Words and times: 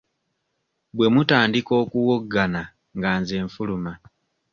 Bwe 0.95 1.07
mutandika 1.13 1.71
okuwoggana 1.83 2.61
nga 2.97 3.11
nze 3.19 3.37
nfuluma. 3.45 3.93